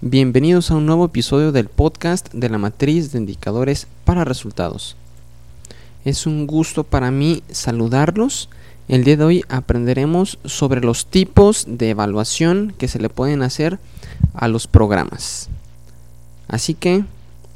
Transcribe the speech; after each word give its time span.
Bienvenidos 0.00 0.70
a 0.70 0.76
un 0.76 0.86
nuevo 0.86 1.06
episodio 1.06 1.50
del 1.50 1.66
podcast 1.66 2.32
de 2.32 2.48
la 2.48 2.56
matriz 2.56 3.10
de 3.10 3.18
indicadores 3.18 3.88
para 4.04 4.24
resultados. 4.24 4.94
Es 6.04 6.24
un 6.24 6.46
gusto 6.46 6.84
para 6.84 7.10
mí 7.10 7.42
saludarlos. 7.50 8.48
El 8.86 9.02
día 9.02 9.16
de 9.16 9.24
hoy 9.24 9.44
aprenderemos 9.48 10.38
sobre 10.44 10.82
los 10.82 11.06
tipos 11.06 11.64
de 11.66 11.90
evaluación 11.90 12.74
que 12.78 12.86
se 12.86 13.00
le 13.00 13.08
pueden 13.08 13.42
hacer 13.42 13.80
a 14.34 14.46
los 14.46 14.68
programas. 14.68 15.48
Así 16.46 16.74
que, 16.74 17.04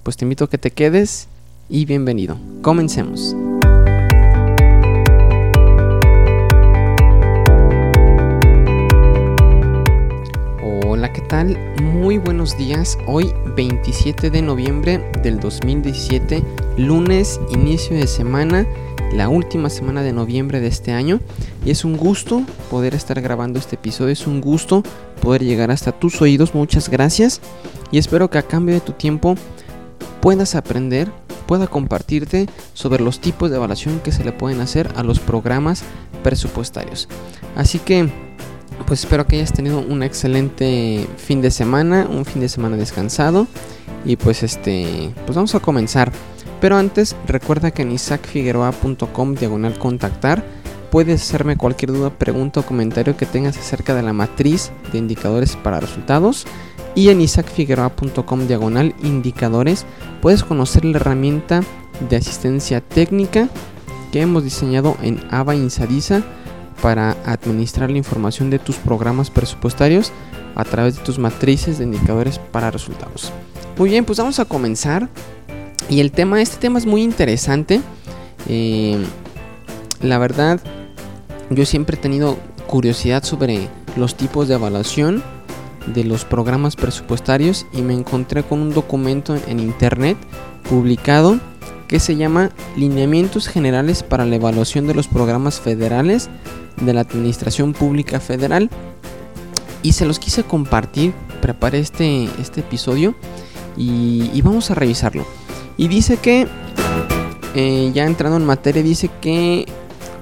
pues 0.02 0.16
te 0.16 0.24
invito 0.24 0.46
a 0.46 0.50
que 0.50 0.58
te 0.58 0.72
quedes 0.72 1.28
y 1.68 1.84
bienvenido. 1.84 2.38
Comencemos. 2.60 3.36
Días. 12.50 12.98
Hoy 13.06 13.32
27 13.54 14.28
de 14.28 14.42
noviembre 14.42 14.98
del 15.22 15.38
2017, 15.38 16.42
lunes, 16.76 17.38
inicio 17.52 17.96
de 17.96 18.08
semana, 18.08 18.66
la 19.12 19.28
última 19.28 19.70
semana 19.70 20.02
de 20.02 20.12
noviembre 20.12 20.58
de 20.58 20.66
este 20.66 20.90
año. 20.90 21.20
Y 21.64 21.70
es 21.70 21.84
un 21.84 21.96
gusto 21.96 22.42
poder 22.68 22.96
estar 22.96 23.20
grabando 23.20 23.60
este 23.60 23.76
episodio, 23.76 24.12
es 24.12 24.26
un 24.26 24.40
gusto 24.40 24.82
poder 25.20 25.44
llegar 25.44 25.70
hasta 25.70 25.92
tus 25.92 26.20
oídos. 26.20 26.52
Muchas 26.52 26.88
gracias. 26.88 27.40
Y 27.92 27.98
espero 27.98 28.28
que 28.28 28.38
a 28.38 28.42
cambio 28.42 28.74
de 28.74 28.80
tu 28.80 28.92
tiempo 28.92 29.36
puedas 30.20 30.56
aprender, 30.56 31.12
pueda 31.46 31.68
compartirte 31.68 32.48
sobre 32.74 33.04
los 33.04 33.20
tipos 33.20 33.50
de 33.50 33.56
evaluación 33.56 34.00
que 34.00 34.10
se 34.10 34.24
le 34.24 34.32
pueden 34.32 34.60
hacer 34.60 34.90
a 34.96 35.04
los 35.04 35.20
programas 35.20 35.84
presupuestarios. 36.24 37.08
Así 37.54 37.78
que 37.78 38.31
pues 38.86 39.00
espero 39.00 39.26
que 39.26 39.36
hayas 39.36 39.52
tenido 39.52 39.80
un 39.80 40.02
excelente 40.02 41.06
fin 41.16 41.40
de 41.40 41.50
semana, 41.50 42.06
un 42.10 42.24
fin 42.24 42.40
de 42.40 42.48
semana 42.48 42.76
descansado 42.76 43.46
y 44.04 44.16
pues 44.16 44.42
este, 44.42 45.12
pues 45.24 45.36
vamos 45.36 45.54
a 45.54 45.60
comenzar. 45.60 46.12
Pero 46.60 46.76
antes 46.76 47.16
recuerda 47.26 47.70
que 47.70 47.82
en 47.82 47.92
isaacfigueroa.com 47.92 49.34
diagonal 49.34 49.78
contactar 49.78 50.44
puedes 50.90 51.22
hacerme 51.22 51.56
cualquier 51.56 51.92
duda, 51.92 52.10
pregunta 52.10 52.60
o 52.60 52.66
comentario 52.66 53.16
que 53.16 53.26
tengas 53.26 53.56
acerca 53.56 53.94
de 53.94 54.02
la 54.02 54.12
matriz 54.12 54.70
de 54.92 54.98
indicadores 54.98 55.56
para 55.56 55.80
resultados. 55.80 56.46
Y 56.94 57.08
en 57.08 57.22
isaacfigueroa.com 57.22 58.46
diagonal 58.46 58.94
indicadores 59.02 59.86
puedes 60.20 60.44
conocer 60.44 60.84
la 60.84 60.98
herramienta 60.98 61.62
de 62.08 62.16
asistencia 62.16 62.80
técnica 62.80 63.48
que 64.12 64.20
hemos 64.20 64.44
diseñado 64.44 64.96
en 65.02 65.20
Ava 65.30 65.54
Insadisa 65.54 66.22
para 66.82 67.16
administrar 67.24 67.90
la 67.90 67.96
información 67.96 68.50
de 68.50 68.58
tus 68.58 68.76
programas 68.76 69.30
presupuestarios 69.30 70.12
a 70.54 70.64
través 70.64 70.96
de 70.96 71.02
tus 71.02 71.18
matrices 71.18 71.78
de 71.78 71.84
indicadores 71.84 72.38
para 72.38 72.70
resultados. 72.70 73.32
Muy 73.78 73.88
bien, 73.88 74.04
pues 74.04 74.18
vamos 74.18 74.38
a 74.40 74.44
comenzar. 74.44 75.08
Y 75.88 76.00
el 76.00 76.12
tema, 76.12 76.42
este 76.42 76.58
tema 76.58 76.78
es 76.78 76.84
muy 76.84 77.02
interesante. 77.02 77.80
Eh, 78.48 78.98
la 80.02 80.18
verdad, 80.18 80.60
yo 81.50 81.64
siempre 81.64 81.96
he 81.96 82.00
tenido 82.00 82.36
curiosidad 82.66 83.22
sobre 83.22 83.68
los 83.96 84.16
tipos 84.16 84.48
de 84.48 84.54
evaluación 84.54 85.22
de 85.86 86.04
los 86.04 86.24
programas 86.24 86.76
presupuestarios 86.76 87.66
y 87.72 87.82
me 87.82 87.94
encontré 87.94 88.42
con 88.42 88.60
un 88.60 88.72
documento 88.72 89.36
en 89.46 89.60
internet 89.60 90.16
publicado 90.68 91.38
que 91.92 92.00
se 92.00 92.16
llama 92.16 92.50
Lineamientos 92.74 93.48
Generales 93.48 94.02
para 94.02 94.24
la 94.24 94.36
Evaluación 94.36 94.86
de 94.86 94.94
los 94.94 95.08
Programas 95.08 95.60
Federales 95.60 96.30
de 96.80 96.94
la 96.94 97.02
Administración 97.02 97.74
Pública 97.74 98.18
Federal. 98.18 98.70
Y 99.82 99.92
se 99.92 100.06
los 100.06 100.18
quise 100.18 100.42
compartir, 100.42 101.12
preparé 101.42 101.80
este, 101.80 102.30
este 102.40 102.60
episodio 102.60 103.14
y, 103.76 104.40
vamos 104.40 104.70
a 104.70 104.74
revisarlo. 104.74 105.26
Y 105.76 105.88
dice 105.88 106.16
que, 106.16 106.48
eh, 107.54 107.90
ya 107.92 108.06
entrando 108.06 108.38
en 108.38 108.46
materia, 108.46 108.82
dice 108.82 109.10
que 109.20 109.66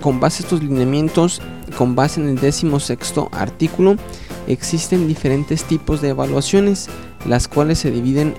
con 0.00 0.19
base 0.19 0.43
a 0.43 0.47
estos 0.47 0.65
lineamientos, 0.65 1.41
con 1.78 1.94
base 1.94 2.21
en 2.21 2.31
el 2.31 2.41
décimo 2.41 2.81
sexto 2.81 3.28
artículo, 3.31 3.94
existen 4.49 5.06
diferentes 5.06 5.62
tipos 5.62 6.00
de 6.00 6.09
evaluaciones, 6.09 6.89
las 7.27 7.47
cuales 7.47 7.78
se 7.78 7.93
dividen 7.93 8.34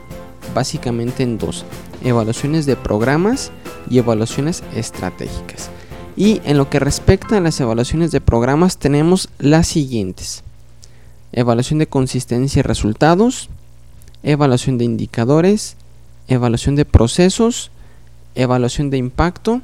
básicamente 0.54 1.24
en 1.24 1.38
dos 1.38 1.66
evaluaciones 2.04 2.66
de 2.66 2.76
programas 2.76 3.52
y 3.90 3.98
evaluaciones 3.98 4.64
estratégicas. 4.76 5.70
Y 6.16 6.42
en 6.46 6.58
lo 6.58 6.70
que 6.70 6.80
respecta 6.80 7.38
a 7.38 7.42
las 7.42 7.60
evaluaciones 7.60 8.12
de 8.12 8.22
programas 8.22 8.78
tenemos 8.78 9.30
las 9.40 9.68
siguientes. 9.68 10.44
Evaluación 11.32 11.80
de 11.80 11.88
consistencia 11.88 12.60
y 12.60 12.64
resultados, 12.64 13.50
evaluación 14.24 14.78
de 14.78 14.86
indicadores, 14.86 15.78
evaluación 16.28 16.76
de 16.76 16.86
procesos, 16.86 17.72
evaluación 18.36 18.90
de 18.90 18.98
impacto 18.98 19.62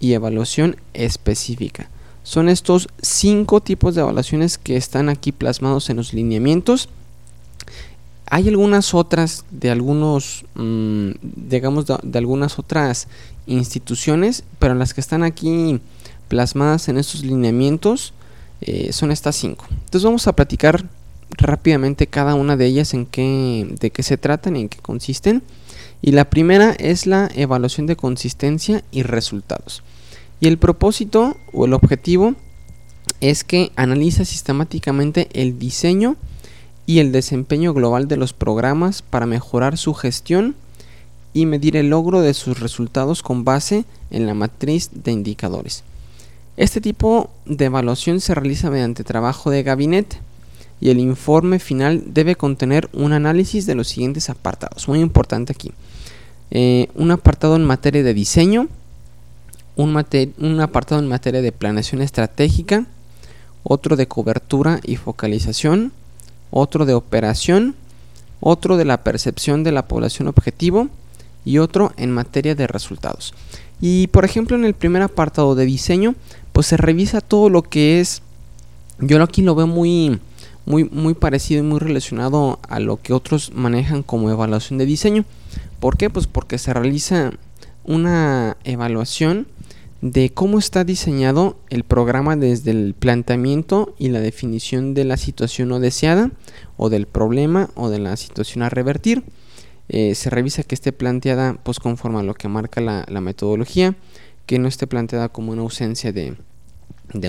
y 0.00 0.12
evaluación 0.12 0.76
específica. 0.92 1.88
Son 2.24 2.48
estos 2.48 2.88
cinco 3.00 3.60
tipos 3.60 3.94
de 3.94 4.00
evaluaciones 4.00 4.58
que 4.58 4.76
están 4.76 5.08
aquí 5.08 5.30
plasmados 5.30 5.90
en 5.90 5.98
los 5.98 6.12
lineamientos 6.12 6.88
hay 8.26 8.48
algunas 8.48 8.94
otras 8.94 9.44
de 9.50 9.70
algunos, 9.70 10.44
mm, 10.54 11.10
digamos, 11.22 11.86
de, 11.86 12.18
algunas 12.18 12.58
otras 12.58 13.08
instituciones, 13.46 14.44
pero 14.58 14.74
las 14.74 14.94
que 14.94 15.00
están 15.00 15.22
aquí 15.22 15.80
plasmadas 16.28 16.88
en 16.88 16.96
estos 16.96 17.22
lineamientos 17.22 18.14
eh, 18.60 18.92
son 18.92 19.10
estas 19.10 19.36
cinco. 19.36 19.66
Entonces 19.70 20.04
vamos 20.04 20.26
a 20.26 20.34
platicar 20.34 20.88
rápidamente 21.30 22.06
cada 22.06 22.34
una 22.34 22.56
de 22.56 22.66
ellas 22.66 22.94
en 22.94 23.06
qué, 23.06 23.76
de 23.78 23.90
qué 23.90 24.02
se 24.02 24.16
tratan 24.16 24.56
y 24.56 24.62
en 24.62 24.68
qué 24.68 24.78
consisten. 24.78 25.42
Y 26.00 26.12
la 26.12 26.28
primera 26.30 26.72
es 26.72 27.06
la 27.06 27.30
evaluación 27.34 27.86
de 27.86 27.96
consistencia 27.96 28.84
y 28.90 29.02
resultados. 29.02 29.82
Y 30.40 30.46
el 30.46 30.58
propósito 30.58 31.36
o 31.52 31.64
el 31.64 31.72
objetivo 31.72 32.34
es 33.20 33.44
que 33.44 33.72
analiza 33.76 34.24
sistemáticamente 34.24 35.28
el 35.32 35.58
diseño, 35.58 36.16
y 36.86 36.98
el 36.98 37.12
desempeño 37.12 37.72
global 37.72 38.08
de 38.08 38.16
los 38.16 38.32
programas 38.32 39.02
para 39.02 39.26
mejorar 39.26 39.78
su 39.78 39.94
gestión 39.94 40.54
y 41.32 41.46
medir 41.46 41.76
el 41.76 41.90
logro 41.90 42.20
de 42.20 42.34
sus 42.34 42.60
resultados 42.60 43.22
con 43.22 43.44
base 43.44 43.84
en 44.10 44.26
la 44.26 44.34
matriz 44.34 44.90
de 44.92 45.12
indicadores. 45.12 45.82
Este 46.56 46.80
tipo 46.80 47.30
de 47.46 47.64
evaluación 47.64 48.20
se 48.20 48.34
realiza 48.34 48.70
mediante 48.70 49.02
trabajo 49.02 49.50
de 49.50 49.64
gabinete 49.64 50.18
y 50.80 50.90
el 50.90 51.00
informe 51.00 51.58
final 51.58 52.04
debe 52.06 52.36
contener 52.36 52.88
un 52.92 53.12
análisis 53.12 53.66
de 53.66 53.74
los 53.74 53.88
siguientes 53.88 54.30
apartados. 54.30 54.86
Muy 54.86 55.00
importante 55.00 55.52
aquí. 55.52 55.72
Eh, 56.50 56.88
un 56.94 57.10
apartado 57.10 57.56
en 57.56 57.64
materia 57.64 58.04
de 58.04 58.14
diseño, 58.14 58.68
un, 59.76 60.04
un 60.38 60.60
apartado 60.60 61.00
en 61.00 61.08
materia 61.08 61.42
de 61.42 61.50
planeación 61.50 62.02
estratégica, 62.02 62.86
otro 63.64 63.96
de 63.96 64.06
cobertura 64.06 64.78
y 64.84 64.96
focalización, 64.96 65.92
otro 66.56 66.86
de 66.86 66.94
operación, 66.94 67.74
otro 68.38 68.76
de 68.76 68.84
la 68.84 69.02
percepción 69.02 69.64
de 69.64 69.72
la 69.72 69.88
población 69.88 70.28
objetivo 70.28 70.88
y 71.44 71.58
otro 71.58 71.92
en 71.96 72.12
materia 72.12 72.54
de 72.54 72.68
resultados. 72.68 73.34
Y 73.80 74.06
por 74.06 74.24
ejemplo 74.24 74.56
en 74.56 74.64
el 74.64 74.74
primer 74.74 75.02
apartado 75.02 75.56
de 75.56 75.66
diseño, 75.66 76.14
pues 76.52 76.68
se 76.68 76.76
revisa 76.76 77.20
todo 77.20 77.50
lo 77.50 77.62
que 77.62 78.00
es, 78.00 78.22
yo 79.00 79.20
aquí 79.20 79.42
lo 79.42 79.56
veo 79.56 79.66
muy, 79.66 80.20
muy, 80.64 80.84
muy 80.84 81.14
parecido 81.14 81.64
y 81.64 81.66
muy 81.66 81.80
relacionado 81.80 82.60
a 82.68 82.78
lo 82.78 83.02
que 83.02 83.12
otros 83.12 83.50
manejan 83.52 84.04
como 84.04 84.30
evaluación 84.30 84.78
de 84.78 84.86
diseño. 84.86 85.24
¿Por 85.80 85.96
qué? 85.96 86.08
Pues 86.08 86.28
porque 86.28 86.58
se 86.58 86.72
realiza 86.72 87.32
una 87.82 88.56
evaluación 88.62 89.48
de 90.04 90.28
cómo 90.28 90.58
está 90.58 90.84
diseñado 90.84 91.56
el 91.70 91.82
programa 91.82 92.36
desde 92.36 92.72
el 92.72 92.92
planteamiento 92.92 93.94
y 93.98 94.10
la 94.10 94.20
definición 94.20 94.92
de 94.92 95.04
la 95.04 95.16
situación 95.16 95.70
no 95.70 95.80
deseada 95.80 96.30
o 96.76 96.90
del 96.90 97.06
problema 97.06 97.70
o 97.74 97.88
de 97.88 98.00
la 98.00 98.14
situación 98.18 98.62
a 98.62 98.68
revertir. 98.68 99.24
Eh, 99.88 100.14
se 100.14 100.28
revisa 100.28 100.62
que 100.62 100.74
esté 100.74 100.92
planteada 100.92 101.54
pues 101.54 101.80
conforme 101.80 102.20
a 102.20 102.22
lo 102.22 102.34
que 102.34 102.48
marca 102.48 102.82
la, 102.82 103.20
metodología, 103.22 103.96
que 104.44 104.58
no 104.58 104.68
esté 104.68 104.86
planteada 104.86 105.30
como 105.30 105.52
una 105.52 105.62
ausencia 105.62 106.12
de, 106.12 106.36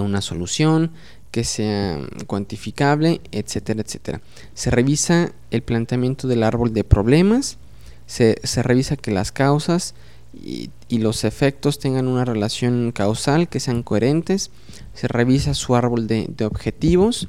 una 0.01 0.19
solución, 0.19 0.91
que 1.31 1.45
sea 1.45 1.97
cuantificable, 2.27 3.21
etcétera, 3.31 3.83
etcétera. 3.83 4.19
Se 4.53 4.69
revisa 4.69 5.31
el 5.49 5.61
planteamiento 5.61 6.27
del 6.27 6.43
árbol 6.43 6.73
de 6.73 6.83
problemas, 6.83 7.57
se, 8.05 8.35
se 8.43 8.63
revisa 8.63 8.97
que 8.97 9.11
las 9.11 9.31
causas 9.31 9.95
y, 10.43 10.69
los 10.89 11.23
efectos 11.23 11.77
tengan 11.77 12.07
una 12.07 12.23
relación 12.25 12.91
causal, 12.91 13.49
que 13.49 13.59
sean 13.59 13.83
coherentes, 13.83 14.49
se 14.93 15.07
revisa 15.07 15.53
su 15.53 15.75
árbol 15.75 16.07
de, 16.07 16.45
objetivos 16.45 17.27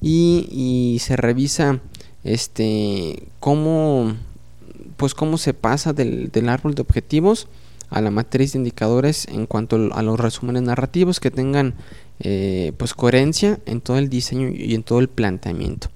y, 0.00 0.98
se 1.00 1.16
revisa 1.16 1.80
este 2.24 3.24
cómo 3.40 4.14
pues 4.96 5.14
cómo 5.14 5.36
se 5.36 5.52
pasa 5.52 5.92
del, 5.92 6.30
árbol 6.48 6.76
de 6.76 6.82
objetivos 6.82 7.48
a 7.90 8.00
la 8.00 8.12
matriz 8.12 8.52
de 8.52 8.58
indicadores 8.58 9.26
en 9.26 9.46
cuanto 9.46 9.90
a 9.92 10.02
los 10.02 10.18
resúmenes 10.18 10.62
narrativos 10.62 11.18
que 11.18 11.32
tengan 11.32 11.74
eh, 12.20 12.72
pues 12.76 12.94
coherencia 12.94 13.58
en 13.66 13.80
todo 13.80 13.98
el 13.98 14.08
diseño 14.08 14.48
y 14.48 14.74
en 14.74 14.84
todo 14.84 15.00
el 15.00 15.08
planteamiento. 15.08 15.88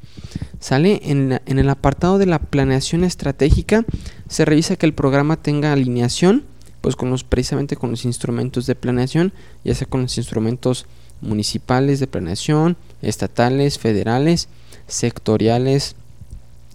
Sale 0.58 1.00
en, 1.04 1.40
el 1.46 1.70
apartado 1.70 2.18
de 2.18 2.26
la 2.26 2.38
planeación 2.38 3.04
estratégica, 3.04 3.84
se 4.28 4.44
revisa 4.44 4.76
que 4.76 4.86
el 4.86 4.94
programa 4.94 5.36
tenga 5.36 5.72
alineación, 5.72 6.44
pues 6.80 6.96
con 6.96 7.10
los, 7.10 7.24
precisamente 7.24 7.76
con 7.76 7.90
los 7.90 8.04
instrumentos 8.04 8.66
de 8.66 8.74
planeación, 8.74 9.32
ya 9.64 9.74
sea 9.74 9.86
con 9.86 10.02
los 10.02 10.16
instrumentos 10.18 10.86
municipales 11.20 12.00
de 12.00 12.06
planeación, 12.06 12.76
estatales, 13.02 13.78
federales, 13.78 14.48
sectoriales, 14.86 15.96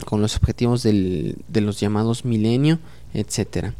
con 0.05 0.21
los 0.21 0.35
objetivos 0.35 0.83
del, 0.83 1.37
de 1.47 1.61
los 1.61 1.79
llamados 1.79 2.25
milenio, 2.25 2.79
etcétera. 3.13 3.73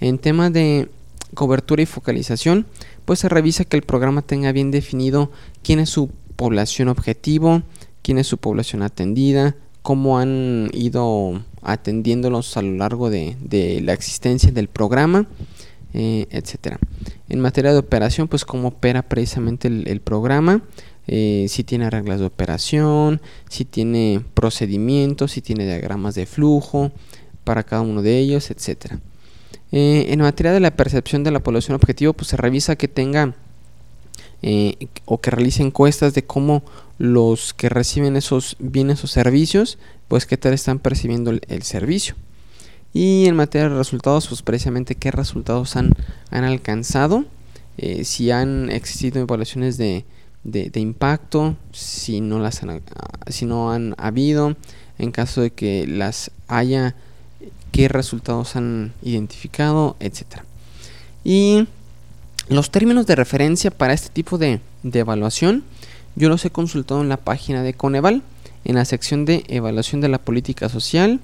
En 0.00 0.18
tema 0.18 0.50
de 0.50 0.88
cobertura 1.34 1.82
y 1.82 1.86
focalización, 1.86 2.66
pues 3.04 3.20
se 3.20 3.28
revisa 3.28 3.64
que 3.64 3.76
el 3.76 3.82
programa 3.82 4.22
tenga 4.22 4.52
bien 4.52 4.70
definido 4.70 5.30
quién 5.62 5.78
es 5.78 5.90
su 5.90 6.10
población 6.36 6.88
objetivo, 6.88 7.62
quién 8.02 8.18
es 8.18 8.26
su 8.26 8.38
población 8.38 8.82
atendida, 8.82 9.54
cómo 9.82 10.18
han 10.18 10.70
ido 10.72 11.42
atendiéndolos 11.62 12.56
a 12.56 12.62
lo 12.62 12.76
largo 12.76 13.10
de, 13.10 13.36
la 13.82 13.92
existencia 13.92 14.50
del 14.50 14.68
programa, 14.68 15.26
eh, 15.92 16.26
etcétera. 16.30 16.78
En 17.28 17.40
materia 17.40 17.72
de 17.72 17.78
operación, 17.78 18.28
pues 18.28 18.44
cómo 18.44 18.68
opera 18.68 19.02
precisamente 19.02 19.68
el, 19.68 20.00
programa, 20.00 20.62
eh, 21.06 21.46
si 21.48 21.64
tiene 21.64 21.90
reglas 21.90 22.20
de 22.20 22.26
operación, 22.26 23.20
si 23.48 23.64
tiene 23.64 24.22
procedimientos, 24.34 25.32
si 25.32 25.42
tiene 25.42 25.64
diagramas 25.64 26.14
de 26.14 26.26
flujo 26.26 26.92
para 27.44 27.62
cada 27.62 27.82
uno 27.82 28.02
de 28.02 28.18
ellos, 28.18 28.50
etcétera. 28.50 29.00
Eh, 29.72 30.06
en 30.10 30.20
materia 30.20 30.52
de 30.52 30.60
la 30.60 30.72
percepción 30.72 31.22
de 31.22 31.30
la 31.30 31.40
población 31.40 31.76
objetivo, 31.76 32.12
pues 32.12 32.28
se 32.28 32.36
revisa 32.36 32.76
que 32.76 32.88
tenga 32.88 33.34
eh, 34.42 34.88
o 35.04 35.20
que 35.20 35.30
realice 35.30 35.62
encuestas 35.62 36.14
de 36.14 36.24
cómo 36.24 36.62
los 36.98 37.54
que 37.54 37.68
reciben 37.68 38.16
esos 38.16 38.56
bienes 38.58 39.02
o 39.04 39.06
servicios, 39.06 39.78
pues 40.08 40.26
qué 40.26 40.36
tal 40.36 40.52
están 40.52 40.78
percibiendo 40.78 41.30
el, 41.30 41.62
servicio. 41.62 42.14
Y 42.92 43.26
en 43.26 43.36
materia 43.36 43.68
de 43.68 43.76
resultados, 43.76 44.28
pues 44.28 44.42
precisamente 44.42 44.94
qué 44.94 45.10
resultados 45.10 45.76
han, 45.76 45.92
han 46.30 46.44
alcanzado, 46.44 47.24
eh, 47.78 48.04
si 48.04 48.30
han 48.30 48.70
existido 48.70 49.20
evaluaciones 49.20 49.76
de, 49.78 50.04
de, 50.44 50.80
impacto, 50.80 51.56
si 51.72 52.20
no, 52.20 52.38
las 52.38 52.62
han, 52.62 52.82
si 53.28 53.46
no 53.46 53.72
han 53.72 53.94
habido, 53.98 54.56
en 54.98 55.12
caso 55.12 55.40
de 55.40 55.50
que 55.50 55.86
las 55.86 56.30
haya 56.48 56.94
qué 57.72 57.88
resultados 57.88 58.56
han 58.56 58.92
identificado, 59.02 59.96
etcétera. 60.00 60.44
Y 61.24 61.68
los 62.50 62.70
términos 62.70 63.06
de 63.06 63.14
referencia 63.14 63.70
para 63.70 63.94
este 63.94 64.10
tipo 64.10 64.36
de, 64.36 64.60
evaluación 64.82 65.64
yo 66.16 66.28
los 66.28 66.44
he 66.44 66.50
consultado 66.50 67.00
en 67.00 67.08
la 67.08 67.16
página 67.16 67.62
de 67.62 67.72
Coneval, 67.72 68.22
en 68.64 68.74
la 68.74 68.84
sección 68.84 69.24
de 69.24 69.44
evaluación 69.46 70.00
de 70.00 70.08
la 70.08 70.18
política 70.18 70.68
social, 70.68 71.20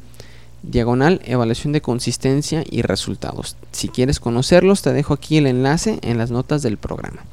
diagonal, 0.62 1.20
evaluación 1.24 1.72
de 1.72 1.80
consistencia 1.80 2.64
y 2.70 2.82
resultados. 2.82 3.56
Si 3.72 3.88
quieres 3.88 4.20
conocerlos, 4.20 4.82
te 4.82 4.92
dejo 4.92 5.14
aquí 5.14 5.38
el 5.38 5.48
enlace 5.48 5.98
en 6.02 6.18
las 6.18 6.30
notas 6.30 6.62
del 6.62 6.76
programa. 6.76 7.24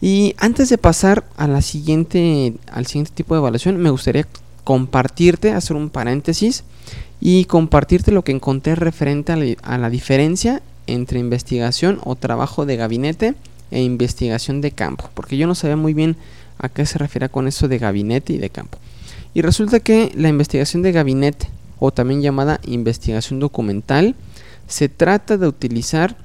Y 0.00 0.34
antes 0.38 0.70
de 0.70 0.78
pasar 0.78 1.24
a 1.36 1.46
la 1.46 1.60
siguiente, 1.60 2.54
al 2.66 2.86
siguiente 2.86 3.12
tipo 3.14 3.34
de 3.34 3.40
evaluación, 3.40 3.76
me 3.76 3.90
gustaría 3.90 4.26
compartirte, 4.64 5.52
hacer 5.52 5.76
un 5.76 5.90
paréntesis 5.90 6.64
y 7.20 7.44
compartirte 7.44 8.10
lo 8.10 8.24
que 8.24 8.32
encontré 8.32 8.74
referente 8.74 9.32
a 9.32 9.78
la, 9.78 9.90
diferencia 9.90 10.62
entre 10.86 11.18
investigación 11.18 12.00
o 12.04 12.16
trabajo 12.16 12.66
de 12.66 12.76
gabinete 12.76 13.34
e 13.70 13.82
investigación 13.82 14.60
de 14.60 14.70
campo, 14.70 15.10
porque 15.14 15.36
yo 15.36 15.46
no 15.46 15.54
sabía 15.54 15.76
muy 15.76 15.94
bien 15.94 16.16
a 16.58 16.68
qué 16.68 16.86
se 16.86 16.98
refiere 16.98 17.28
con 17.28 17.48
eso 17.48 17.68
de 17.68 17.78
gabinete 17.78 18.32
y 18.32 18.38
de 18.38 18.50
campo. 18.50 18.78
Y 19.34 19.42
resulta 19.42 19.80
que 19.80 20.12
la 20.14 20.28
investigación 20.28 20.82
de 20.82 20.92
gabinete, 20.92 21.48
o 21.78 21.90
también 21.90 22.22
llamada 22.22 22.60
investigación 22.64 23.40
documental, 23.40 24.14
se 24.68 24.88
trata 24.88 25.36
de 25.36 25.48
utilizar, 25.48 26.16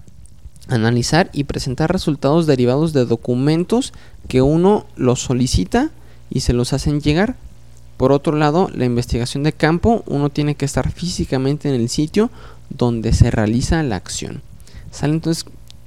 analizar 0.68 1.30
y 1.34 1.46
presentar 1.46 1.92
resultados 1.92 2.46
derivados 2.46 2.94
de 2.94 3.06
documentos 3.06 3.94
que 4.28 4.42
uno 4.42 4.86
los 4.96 5.22
solicita 5.22 5.92
y 6.30 6.42
se 6.42 6.54
los 6.54 6.74
hacen 6.74 7.02
llegar 7.02 7.36
por 7.98 8.12
otro 8.12 8.38
lado, 8.38 8.70
la 8.74 8.86
investigación 8.86 9.44
de 9.44 9.54
campo, 9.54 10.04
uno 10.06 10.30
tiene 10.30 10.56
que 10.56 10.66
estar 10.66 10.92
físicamente 10.92 11.68
en 11.68 11.76
el 11.76 11.90
sitio 11.90 12.30
donde 12.70 13.12
se 13.12 13.32
realiza 13.32 13.82
la 13.84 13.96
acción. 13.96 14.42
¿Sale? 14.92 15.14
Entonces, 15.14 15.46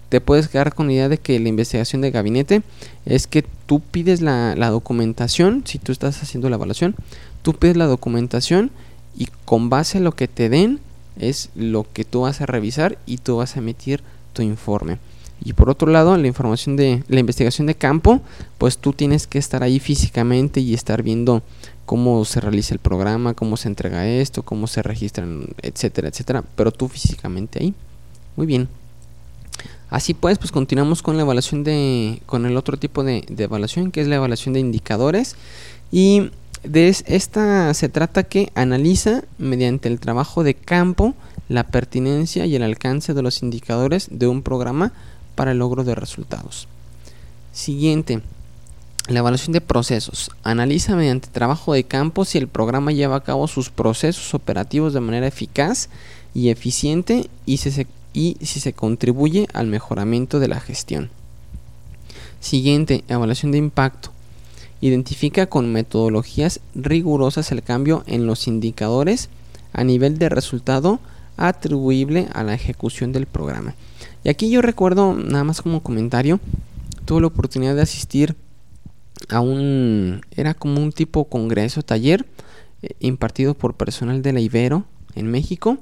te 0.09 0.21
puedes 0.21 0.49
quedar 0.49 0.75
con 0.75 0.89
la 0.89 0.93
idea 0.93 1.09
de 1.09 1.19
que 1.19 1.39
la 1.39 1.49
investigación 1.49 2.03
de 2.03 2.11
gabinete 2.11 2.63
es 3.07 3.29
que 3.29 3.45
tú 3.67 3.81
pides 3.81 4.21
la, 4.21 4.55
documentación, 4.71 5.63
si 5.65 5.79
tú 5.79 5.93
estás 5.93 6.21
haciendo 6.21 6.51
la 6.51 6.57
evaluación, 6.57 6.97
tú 7.43 7.55
pides 7.55 7.77
la 7.77 7.87
documentación 7.87 8.73
y 9.17 9.29
con 9.45 9.71
base 9.71 9.99
a 9.99 10.01
lo 10.01 10.13
que 10.13 10.27
te 10.27 10.49
den 10.49 10.81
es 11.17 11.51
lo 11.55 11.87
que 11.93 12.05
tú 12.05 12.23
vas 12.23 12.41
a 12.41 12.47
revisar 12.47 12.99
y 13.07 13.19
tú 13.19 13.37
vas 13.37 13.55
a 13.55 13.61
emitir 13.61 14.03
tu 14.33 14.43
informe. 14.43 14.99
Y 15.43 15.55
por 15.55 15.71
otro 15.71 15.91
lado, 15.91 16.17
la 16.17 16.27
información 16.27 16.77
de 16.77 17.03
la 17.09 17.21
investigación 17.21 17.67
de 17.67 17.75
campo, 17.75 18.21
pues 18.59 18.79
tú 18.79 18.93
tienes 18.93 19.27
que 19.27 19.39
estar 19.39 19.63
ahí 19.63 19.81
físicamente 19.81 20.61
y 20.61 20.75
estar 20.75 21.03
viendo 21.03 21.43
cómo 21.87 22.25
se 22.25 22.41
realiza 22.41 22.75
el 22.75 22.79
programa, 22.79 23.35
cómo 23.35 23.57
se 23.57 23.69
entrega 23.69 24.07
esto, 24.07 24.43
cómo 24.43 24.67
se 24.67 24.83
registran, 24.83 25.49
etcétera, 25.63 26.09
etcétera, 26.09 26.45
pero 26.57 26.71
tú 26.73 26.89
físicamente 26.89 27.59
ahí. 27.63 27.75
Muy 28.37 28.47
bien. 28.47 28.69
Así 29.89 30.15
pues, 30.15 30.39
pues 30.39 30.53
continuamos 30.53 31.03
con 31.03 31.17
la 31.17 31.23
evaluación 31.23 31.65
de, 31.65 32.23
con 32.27 32.47
el 32.47 32.57
otro 32.57 32.77
tipo 32.77 33.03
de, 33.03 33.25
de 33.29 33.45
evaluación, 33.45 33.91
que 33.91 34.01
es 34.03 34.07
la 34.07 34.17
evaluación 34.17 34.53
de 34.55 34.61
indicadores. 34.61 35.35
Y 35.91 36.31
de 36.63 36.89
esta 36.89 37.75
se 37.75 37.89
trata 37.89 38.23
que 38.23 38.53
analiza 38.55 39.25
mediante 39.39 39.89
el 39.89 39.99
trabajo 39.99 40.45
de 40.45 40.55
campo 40.55 41.15
la 41.49 41.65
pertinencia 41.65 42.47
y 42.47 42.55
el 42.55 42.63
alcance 42.63 43.15
de 43.15 43.23
los 43.23 43.43
indicadores 43.43 44.09
de 44.13 44.29
un 44.29 44.43
programa 44.43 44.93
para 45.35 45.53
el 45.53 45.59
logro 45.59 45.85
de 45.85 45.95
resultados. 45.95 46.69
Siguiente, 47.53 48.23
la 49.09 49.21
evaluación 49.21 49.53
de 49.53 49.61
procesos. 49.61 50.31
Analiza 50.43 50.95
mediante 50.95 51.29
trabajo 51.29 51.73
de 51.73 51.85
campo 51.85 52.25
si 52.25 52.39
el 52.39 52.49
programa 52.49 52.93
lleva 52.93 53.17
a 53.17 53.25
cabo 53.25 53.49
sus 53.49 53.71
procesos 53.71 54.35
operativos 54.35 54.93
de 54.93 55.01
manera 55.01 55.27
eficaz 55.27 55.89
y 56.35 56.51
eficiente 56.51 57.29
y 57.47 57.57
si 57.57 57.71
se, 57.71 57.87
y 58.13 58.37
si 58.41 58.61
se 58.61 58.73
contribuye 58.73 59.49
al 59.53 59.67
mejoramiento 59.67 60.39
de 60.39 60.49
la 60.49 60.61
gestión. 60.61 61.11
Siguiente, 62.41 63.05
evaluación 63.09 63.53
de 63.53 63.59
impacto. 63.59 64.11
Identifica 64.81 65.47
con 65.47 65.73
metodologías 65.73 66.61
rigurosas 66.75 67.53
el 67.53 67.63
cambio 67.63 68.03
en 68.07 68.27
los 68.27 68.47
indicadores 68.47 69.29
a 69.73 69.85
nivel 69.85 70.19
de 70.19 70.29
resultado 70.29 71.01
atribuible 71.37 72.29
a 72.33 72.43
la 72.43 72.55
ejecución 72.55 73.13
del 73.13 73.27
programa. 73.27 73.75
Y 74.25 74.29
aquí 74.29 74.51
yo 74.51 74.63
recuerdo, 74.63 75.15
nada 75.15 75.45
más 75.45 75.63
como 75.63 75.83
comentario, 75.83 76.41
tuve 77.05 77.23
la 77.23 77.29
oportunidad 77.29 77.75
de 77.75 77.83
asistir 77.83 78.37
a 79.29 79.41
un, 79.41 80.23
era 80.31 80.55
como 80.55 80.83
un 80.83 80.93
tipo 80.93 81.25
congreso, 81.25 81.83
taller, 81.83 82.27
eh, 82.83 82.95
impartido 83.01 83.55
por 83.55 83.75
personal 83.75 84.23
de 84.23 84.33
la 84.33 84.41
Ibero 84.41 84.85
en 85.15 85.31
México 85.31 85.79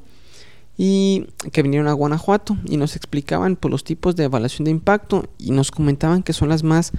y 0.76 1.26
que 1.52 1.62
vinieron 1.62 1.88
a 1.88 1.92
Guanajuato 1.92 2.56
y 2.64 2.76
nos 2.76 2.96
explicaban 2.96 3.56
por 3.56 3.62
pues, 3.62 3.72
los 3.72 3.84
tipos 3.84 4.16
de 4.16 4.24
evaluación 4.24 4.64
de 4.64 4.70
impacto 4.70 5.28
y 5.36 5.50
nos 5.50 5.70
comentaban 5.70 6.22
que 6.22 6.32
son 6.32 6.48
las 6.48 6.62
más 6.62 6.92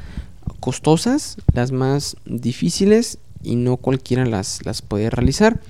costosas, 0.60 1.38
las 1.54 1.72
más 1.72 2.18
difíciles 2.26 3.20
y 3.42 3.56
no 3.56 3.78
cualquiera 3.78 4.26
las, 4.26 4.66
las 4.66 4.82
puede 4.82 5.10
realizar. 5.10 5.62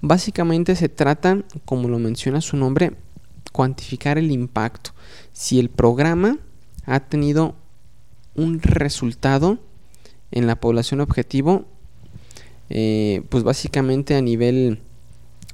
Básicamente 0.00 0.76
se 0.76 0.88
trata, 0.88 1.44
como 1.64 1.88
lo 1.88 1.98
menciona 1.98 2.40
su 2.40 2.56
nombre, 2.56 2.92
cuantificar 3.52 4.18
el 4.18 4.30
impacto. 4.30 4.90
Si 5.32 5.58
el 5.58 5.70
programa 5.70 6.38
ha 6.86 7.00
tenido 7.00 7.54
un 8.34 8.60
resultado 8.60 9.58
en 10.30 10.46
la 10.46 10.56
población 10.56 11.00
objetivo, 11.00 11.64
eh, 12.70 13.22
pues 13.28 13.44
básicamente 13.44 14.14
a 14.14 14.20
nivel 14.20 14.80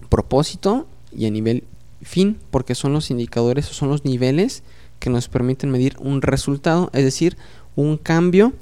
propósito 0.08 0.86
y 1.16 1.26
a 1.26 1.30
nivel 1.30 1.64
fin, 2.02 2.38
porque 2.50 2.74
son 2.74 2.92
los 2.92 3.10
indicadores 3.10 3.70
o 3.70 3.74
son 3.74 3.88
los 3.88 4.04
niveles 4.04 4.62
que 4.98 5.10
nos 5.10 5.28
permiten 5.28 5.70
medir 5.70 5.96
un 5.98 6.22
resultado, 6.22 6.90
es 6.92 7.04
decir, 7.04 7.36
un 7.76 7.96
cambio 7.96 8.52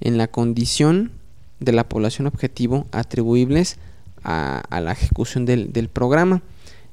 en 0.00 0.18
la 0.18 0.28
condición 0.28 1.12
de 1.60 1.72
la 1.72 1.88
población 1.88 2.26
objetivo 2.26 2.86
atribuibles 2.90 3.78
a, 4.22 4.62
la 4.70 4.92
ejecución 4.92 5.46
del, 5.46 5.72
del, 5.72 5.88
programa. 5.88 6.42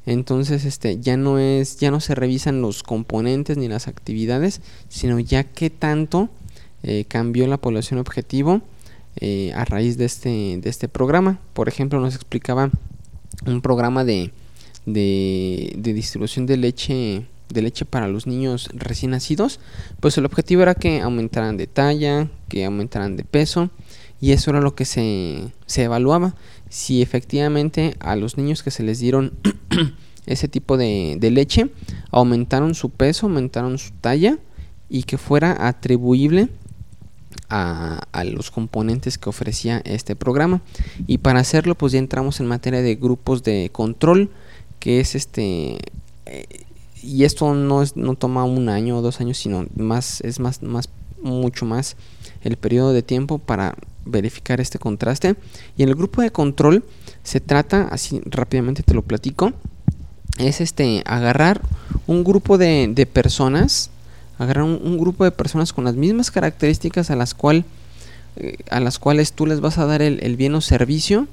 Entonces, 0.08 0.64
este 0.64 1.00
ya 1.00 1.18
no 1.18 1.38
es, 1.38 1.78
ya 1.80 1.92
no 1.92 2.00
se 2.00 2.16
revisan 2.16 2.62
los 2.62 2.82
componentes 2.82 3.58
ni 3.58 3.68
las 3.68 3.90
actividades, 3.90 4.62
sino 4.88 5.20
ya 5.20 5.44
qué 5.44 5.70
tanto 5.70 6.30
eh, 6.82 7.04
cambió 7.10 7.46
la 7.46 7.58
población 7.58 8.00
objetivo 8.00 8.62
eh, 9.18 9.52
a 9.54 9.66
raíz 9.66 9.98
de 9.98 10.06
este, 10.06 10.60
de 10.62 10.70
este 10.70 10.88
programa. 10.88 11.42
Por 11.54 11.68
ejemplo, 11.68 12.00
nos 12.00 12.16
explicaba 12.16 12.72
un 13.46 13.62
programa 13.62 14.06
de, 14.06 14.32
de, 14.86 15.76
distribución 15.94 16.46
de 16.46 16.58
leche 16.58 17.26
de 17.50 17.62
leche 17.62 17.86
para 17.86 18.08
los 18.08 18.28
niños 18.28 18.70
recién 18.74 19.12
nacidos, 19.12 19.62
pues 20.02 20.18
el 20.18 20.26
objetivo 20.26 20.64
era 20.64 20.76
que 20.76 21.00
aumentaran 21.02 21.56
de 21.56 21.68
talla, 21.68 22.30
que 22.50 22.66
aumentaran 22.66 23.16
de 23.16 23.24
peso 23.24 23.70
y 24.20 24.32
eso 24.32 24.52
era 24.52 24.60
lo 24.60 24.76
que 24.76 24.84
se, 24.84 25.54
se 25.66 25.84
evaluaba, 25.84 26.36
si 26.70 27.02
efectivamente 27.02 27.96
a 28.00 28.16
los 28.16 28.38
niños 28.38 28.64
que 28.64 28.72
se 28.72 28.84
les 28.84 29.00
dieron 29.00 29.34
ese 30.26 30.48
tipo 30.48 30.78
de, 30.78 31.18
leche 31.22 31.70
aumentaron 32.12 32.76
su 32.76 32.90
peso, 32.90 33.28
aumentaron 33.28 33.78
su 33.78 33.92
talla 34.02 34.38
y 34.90 35.04
que 35.04 35.18
fuera 35.18 35.68
atribuible 35.68 36.50
a, 37.50 38.02
a, 38.12 38.24
los 38.24 38.52
componentes 38.52 39.18
que 39.18 39.30
ofrecía 39.30 39.82
este 39.86 40.16
programa. 40.16 40.62
Y 41.08 41.20
para 41.20 41.40
hacerlo, 41.40 41.76
pues 41.76 41.94
ya 41.94 42.00
entramos 42.00 42.40
en 42.40 42.48
materia 42.48 42.82
de 42.82 42.96
grupos 42.96 43.44
de 43.44 43.70
control, 43.72 44.30
que 44.80 45.00
es 45.00 45.16
este 45.16 45.78
eh, 46.26 46.46
y 47.02 47.24
esto 47.24 47.54
no 47.54 47.82
es 47.82 47.96
no 47.96 48.16
toma 48.16 48.44
un 48.44 48.70
año 48.70 48.98
o 48.98 49.02
dos 49.02 49.22
años, 49.22 49.38
sino 49.38 49.66
más 49.76 50.22
es 50.22 50.40
más 50.40 50.62
más 50.62 50.90
mucho 51.22 51.66
más 51.66 51.96
el 52.42 52.58
periodo 52.58 52.94
de 52.94 53.02
tiempo 53.02 53.38
para 53.38 53.76
verificar 54.08 54.60
este 54.62 54.80
contraste. 54.80 55.36
Y 55.78 55.84
en 55.84 55.90
el 55.90 55.96
grupo 55.96 56.22
de 56.22 56.32
control 56.32 56.84
se 57.24 57.40
trata, 57.40 57.88
así 57.92 58.22
rápidamente 58.26 58.84
te 58.84 58.94
lo 58.94 59.02
platico, 59.02 59.54
es 60.38 60.62
este 60.62 61.04
agarrar 61.06 61.62
un 62.06 62.24
grupo 62.24 62.58
de, 62.58 62.90
de 62.94 63.06
personas, 63.06 63.90
agarrar 64.40 64.64
un, 64.64 64.98
grupo 64.98 65.24
de 65.24 65.32
personas 65.32 65.74
con 65.74 65.84
las 65.84 65.96
mismas 65.96 66.32
características 66.32 67.10
a 67.10 67.16
las 67.16 67.34
cual 67.34 67.66
eh, 68.36 68.58
a 68.70 68.80
las 68.80 69.00
cuales 69.00 69.34
tú 69.34 69.46
les 69.46 69.62
vas 69.62 69.78
a 69.78 69.86
dar 69.86 70.02
el, 70.02 70.20
el 70.22 70.38
bien 70.38 70.54
o 70.54 70.62
servicio 70.62 71.28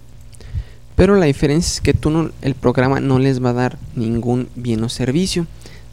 pero 0.97 1.16
la 1.16 1.26
diferencia 1.26 1.73
es 1.73 1.81
que 1.81 1.93
tú 1.93 2.11
no, 2.11 2.31
el 2.43 2.54
programa 2.54 3.00
no 3.00 3.19
les 3.19 3.45
va 3.45 3.50
a 3.50 3.54
dar 3.54 3.78
ningún 3.97 4.49
bien 4.54 4.83
o 4.85 4.88
servicio. 4.88 5.47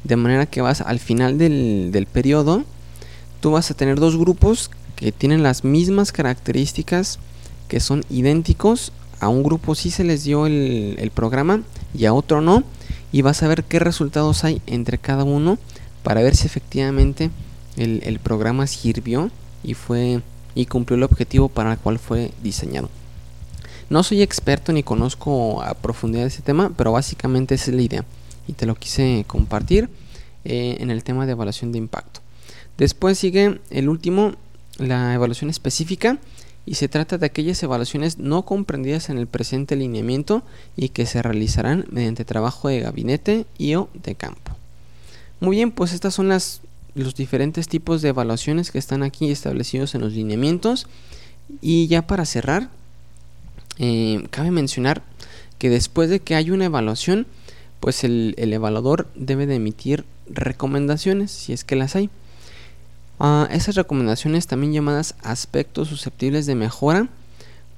De 0.04 0.16
manera 0.16 0.46
que 0.46 0.62
vas 0.62 0.82
al 0.82 1.00
final 1.00 1.38
del, 1.38 1.90
del 1.92 2.06
periodo, 2.06 2.64
tú 3.40 3.52
vas 3.52 3.72
a 3.72 3.74
tener 3.74 4.00
dos 4.00 4.18
grupos 4.18 4.70
que 5.02 5.12
tienen 5.12 5.44
las 5.44 5.64
mismas 5.64 6.12
características, 6.12 7.20
que 7.68 7.80
son 7.80 8.06
idénticos. 8.10 8.94
A 9.20 9.28
un 9.28 9.44
grupo 9.44 9.76
sí 9.76 9.92
se 9.92 10.04
les 10.04 10.24
dio 10.24 10.46
el, 10.46 11.12
programa 11.14 11.64
y 11.94 12.06
a 12.06 12.14
otro 12.14 12.40
no. 12.40 12.64
Y 13.12 13.24
vas 13.24 13.44
a 13.44 13.48
ver 13.48 13.66
qué 13.66 13.80
resultados 13.80 14.46
hay 14.46 14.62
entre 14.68 14.98
cada 14.98 15.26
uno 15.26 15.58
para 16.04 16.22
ver 16.22 16.36
si 16.36 16.46
efectivamente 16.46 17.30
el, 17.76 18.02
el 18.06 18.20
programa 18.20 18.68
sirvió 18.68 19.30
y 19.64 19.74
fue 19.74 20.22
y 20.54 20.66
cumplió 20.66 20.98
el 20.98 21.04
objetivo 21.04 21.50
para 21.50 21.74
el 21.74 21.80
cual 21.80 22.00
fue 22.00 22.32
diseñado. 22.44 22.90
No 23.90 24.04
soy 24.04 24.22
experto 24.22 24.72
ni 24.72 24.84
conozco 24.84 25.62
a 25.64 25.74
profundidad 25.74 26.26
ese 26.26 26.42
tema, 26.42 26.72
pero 26.78 26.92
básicamente 26.92 27.56
esa 27.56 27.72
es 27.72 27.76
la 27.76 27.82
idea 27.82 28.06
y 28.48 28.54
te 28.54 28.66
lo 28.66 28.76
quise 28.76 29.26
compartir 29.28 29.90
eh, 30.46 30.78
en 30.80 30.92
el 30.92 31.04
tema 31.04 31.26
de 31.26 31.34
evaluación 31.34 31.72
de 31.72 31.78
impacto. 31.78 32.22
Después 32.78 33.18
sigue 33.18 33.60
el 33.70 33.90
último, 33.90 34.34
la 34.82 35.14
evaluación 35.14 35.50
específica 35.50 36.20
y 36.66 36.76
se 36.76 36.88
trata 36.88 37.18
de 37.18 37.26
aquellas 37.26 37.62
evaluaciones 37.64 38.18
no 38.18 38.44
comprendidas 38.44 39.10
en 39.10 39.18
el 39.18 39.28
presente 39.28 39.76
lineamiento 39.76 40.44
y 40.76 40.90
que 40.90 41.06
se 41.06 41.22
realizarán 41.22 41.86
mediante 41.90 42.26
trabajo 42.26 42.68
de 42.68 42.82
gabinete 42.82 43.46
y 43.58 43.76
o 43.76 43.90
de 43.94 44.16
campo. 44.16 44.56
Muy 45.40 45.58
bien, 45.58 45.72
pues 45.72 45.92
estas 45.94 46.14
son 46.14 46.28
las, 46.28 46.62
los 46.94 47.16
diferentes 47.16 47.68
tipos 47.68 48.02
de 48.02 48.10
evaluaciones 48.10 48.70
que 48.70 48.78
están 48.78 49.02
aquí 49.02 49.32
establecidos 49.32 49.96
en 49.96 50.02
los 50.02 50.14
lineamientos. 50.14 50.88
Y 51.62 51.88
ya 51.88 52.06
para 52.06 52.26
cerrar, 52.26 52.70
eh, 53.80 54.24
cabe 54.30 54.52
mencionar 54.52 55.02
que 55.58 55.70
después 55.70 56.10
de 56.10 56.20
que 56.20 56.36
hay 56.36 56.52
una 56.52 56.66
evaluación, 56.66 57.26
pues 57.80 58.04
el, 58.04 58.36
evaluador 58.38 59.08
debe 59.16 59.48
de 59.48 59.56
emitir 59.56 60.06
recomendaciones, 60.28 61.32
si 61.32 61.54
es 61.54 61.64
que 61.64 61.76
las 61.76 61.96
hay. 61.96 62.10
Uh, 63.22 63.46
esas 63.52 63.76
recomendaciones, 63.76 64.48
también 64.48 64.74
llamadas 64.74 65.14
aspectos 65.22 65.90
susceptibles 65.90 66.48
de 66.48 66.56
mejora, 66.56 67.08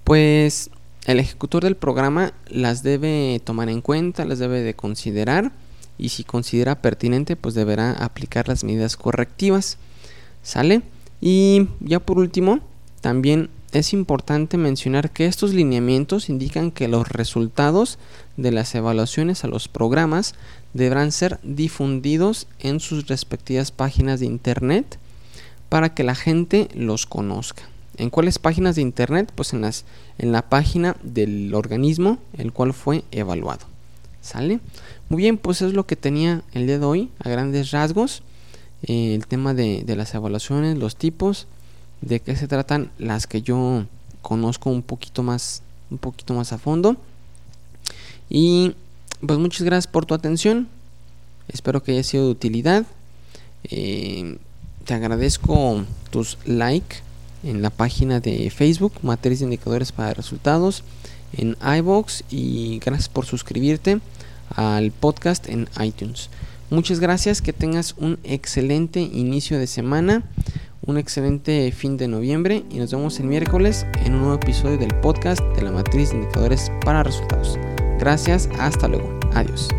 pues 0.05 0.69
el 1.05 1.19
ejecutor 1.19 1.65
del 1.65 1.75
programa 1.75 2.31
las 2.47 2.81
debe 2.81 3.41
tomar 3.43 3.67
en 3.67 3.81
cuenta, 3.81 4.23
las 4.23 4.39
debe 4.39 4.61
de 4.61 4.73
considerar 4.73 5.51
y 5.97 6.09
si 6.09 6.23
considera 6.23 6.81
pertinente, 6.81 7.35
pues 7.35 7.55
deberá 7.55 7.91
aplicar 7.91 8.47
las 8.47 8.63
medidas 8.63 8.95
correctivas. 8.95 9.77
¿Sale? 10.43 10.81
Y 11.19 11.67
ya 11.81 11.99
por 11.99 12.19
último, 12.19 12.61
también 13.01 13.49
es 13.73 13.91
importante 13.91 14.55
mencionar 14.55 15.11
que 15.11 15.25
estos 15.25 15.53
lineamientos 15.53 16.29
indican 16.29 16.71
que 16.71 16.87
los 16.87 17.09
resultados 17.09 17.99
de 18.37 18.53
las 18.53 18.73
evaluaciones 18.75 19.43
a 19.43 19.47
los 19.47 19.67
programas 19.67 20.35
deberán 20.73 21.11
ser 21.11 21.41
difundidos 21.43 22.47
en 22.59 22.79
sus 22.79 23.07
respectivas 23.07 23.71
páginas 23.71 24.21
de 24.21 24.27
internet 24.27 24.99
para 25.73 25.95
que 25.95 26.03
la 26.03 26.13
gente 26.13 26.69
los 26.75 27.07
conozca. 27.07 27.63
¿En 27.97 28.11
cuáles 28.11 28.37
páginas 28.37 28.75
de 28.75 28.83
internet? 28.83 29.31
Pues 29.33 29.53
en, 29.53 29.61
las, 29.61 29.85
en 30.19 30.31
la 30.31 30.43
página 30.43 30.95
del 31.01 31.51
organismo 31.55 32.19
el 32.37 32.53
cual 32.53 32.73
fue 32.73 33.03
evaluado. 33.09 33.65
¿Sale? 34.21 34.59
Muy 35.09 35.23
bien, 35.23 35.39
pues 35.39 35.63
es 35.63 35.73
lo 35.73 35.87
que 35.87 35.95
tenía 35.95 36.43
el 36.53 36.67
día 36.67 36.77
de 36.77 36.85
hoy 36.85 37.09
a 37.17 37.27
grandes 37.27 37.71
rasgos. 37.71 38.21
Eh, 38.83 39.15
el 39.15 39.25
tema 39.25 39.55
de, 39.55 39.83
de 39.83 39.95
las 39.95 40.13
evaluaciones, 40.13 40.77
los 40.77 40.95
tipos 40.95 41.47
de 42.01 42.19
qué 42.19 42.35
se 42.35 42.47
tratan 42.47 42.91
las 42.99 43.25
que 43.25 43.41
yo 43.41 43.87
conozco 44.21 44.69
un 44.69 44.83
poquito 44.83 45.23
más 45.23 45.63
un 45.89 45.97
poquito 45.97 46.35
más 46.35 46.53
a 46.53 46.59
fondo 46.59 46.97
y 48.29 48.75
pues 49.25 49.39
muchas 49.39 49.63
gracias 49.63 49.91
por 49.91 50.05
tu 50.05 50.13
atención 50.13 50.67
espero 51.47 51.81
que 51.81 51.93
haya 51.93 52.03
sido 52.03 52.25
de 52.25 52.31
utilidad 52.31 52.85
eh, 53.63 54.37
te 54.85 54.93
agradezco 54.93 55.83
tus 56.09 56.37
like 56.45 56.97
en 57.43 57.61
la 57.61 57.69
página 57.69 58.19
de 58.19 58.49
Facebook 58.49 58.93
Materias 59.01 59.39
de 59.39 59.45
Indicadores 59.45 59.91
para 59.91 60.13
Resultados 60.13 60.83
en 61.35 61.57
iBox 61.79 62.23
y 62.29 62.79
gracias 62.79 63.09
por 63.09 63.25
suscribirte 63.25 63.99
al 64.55 64.91
podcast 64.91 65.47
en 65.49 65.67
iTunes 65.81 66.29
muchas 66.69 66.99
gracias 66.99 67.41
que 67.41 67.53
tengas 67.53 67.95
un 67.97 68.19
excelente 68.23 68.99
inicio 69.01 69.57
de 69.57 69.67
semana 69.67 70.23
un 70.85 70.97
excelente 70.97 71.71
fin 71.71 71.97
de 71.97 72.07
noviembre 72.07 72.63
y 72.69 72.77
nos 72.77 72.91
vemos 72.91 73.19
el 73.19 73.27
miércoles 73.27 73.85
en 74.03 74.15
un 74.15 74.21
nuevo 74.21 74.35
episodio 74.35 74.77
del 74.77 74.93
podcast 74.99 75.41
de 75.55 75.61
la 75.61 75.71
matriz 75.71 76.09
de 76.09 76.17
indicadores 76.17 76.71
para 76.83 77.03
resultados. 77.03 77.57
Gracias, 77.99 78.49
hasta 78.59 78.87
luego, 78.89 79.17
adiós. 79.33 79.69